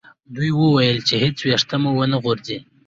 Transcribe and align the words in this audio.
دوی 0.35 0.51
وویل 0.55 0.97
چې 1.07 1.15
هیڅ 1.23 1.37
ویښته 1.41 1.75
مو 1.81 1.91
و 1.95 1.99
نه 2.11 2.17
غورځي. 2.23 2.57